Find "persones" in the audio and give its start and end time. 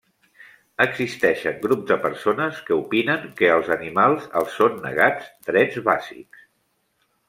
2.07-2.63